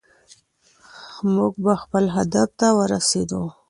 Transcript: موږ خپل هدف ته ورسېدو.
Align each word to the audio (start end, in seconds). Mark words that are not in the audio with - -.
موږ 1.33 1.53
خپل 1.83 2.05
هدف 2.15 2.49
ته 2.59 2.67
ورسېدو. 2.77 3.43